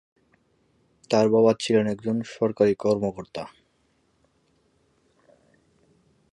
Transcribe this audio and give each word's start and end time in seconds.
তাঁর 1.09 1.27
বাবা 1.29 1.51
ছিলেন 1.59 1.85
একজন 1.87 2.17
সরকারী 2.35 2.73
কর্মকর্তা। 2.75 3.43